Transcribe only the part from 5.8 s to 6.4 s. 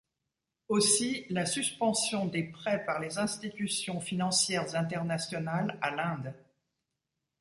l'Inde.